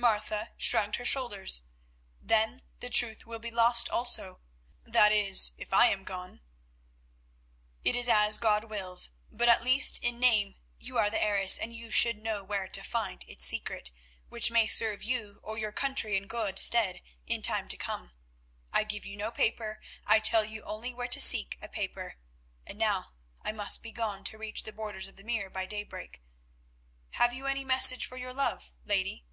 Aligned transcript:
Martha 0.00 0.52
shrugged 0.56 0.96
her 0.96 1.04
shoulders. 1.04 1.62
"Then 2.22 2.62
the 2.80 2.88
treasure 2.88 3.18
will 3.26 3.38
be 3.38 3.50
lost 3.50 3.90
also, 3.90 4.40
that 4.84 5.12
is 5.12 5.52
if 5.58 5.74
I 5.74 5.88
am 5.88 6.04
gone. 6.04 6.40
It 7.84 7.94
is 7.94 8.08
as 8.08 8.38
God 8.38 8.64
wills; 8.64 9.10
but 9.30 9.50
at 9.50 9.62
least 9.62 10.02
in 10.02 10.18
name 10.18 10.54
you 10.78 10.96
are 10.96 11.10
the 11.10 11.22
heiress, 11.22 11.58
and 11.58 11.74
you 11.74 11.90
should 11.90 12.16
know 12.16 12.42
where 12.42 12.66
to 12.66 12.82
find 12.82 13.26
its 13.28 13.44
secret, 13.44 13.90
which 14.30 14.50
may 14.50 14.66
serve 14.66 15.02
you 15.02 15.38
or 15.42 15.58
your 15.58 15.70
country 15.70 16.16
in 16.16 16.28
good 16.28 16.58
stead 16.58 17.02
in 17.26 17.42
time 17.42 17.68
to 17.68 17.76
come. 17.76 18.12
I 18.72 18.84
give 18.84 19.04
you 19.04 19.18
no 19.18 19.30
paper, 19.30 19.82
I 20.06 20.18
tell 20.18 20.46
you 20.46 20.62
only 20.62 20.94
where 20.94 21.08
to 21.08 21.20
seek 21.20 21.58
a 21.60 21.68
paper, 21.68 22.16
and 22.66 22.78
now 22.78 23.12
I 23.42 23.52
must 23.52 23.82
be 23.82 23.92
gone 23.92 24.24
to 24.24 24.38
reach 24.38 24.62
the 24.62 24.72
borders 24.72 25.08
of 25.08 25.16
the 25.16 25.24
Mere 25.24 25.50
by 25.50 25.66
daybreak. 25.66 26.22
Have 27.10 27.34
you 27.34 27.46
any 27.46 27.64
message 27.64 28.06
for 28.06 28.16
your 28.16 28.32
love, 28.32 28.72
lady?" 28.86 29.26